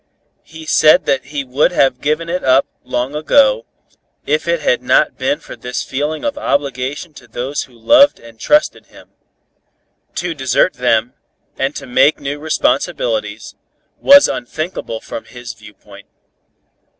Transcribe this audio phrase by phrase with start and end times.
[0.41, 3.67] He said that he would have given it up long ago,
[4.25, 8.39] if it had not been for this feeling of obligation to those who loved and
[8.39, 9.11] trusted him.
[10.15, 11.13] To desert them,
[11.55, 13.53] and to make new responsibilities,
[13.99, 16.07] was unthinkable from his viewpoint.